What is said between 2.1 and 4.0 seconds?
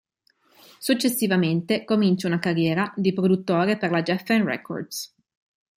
una carriera di produttore per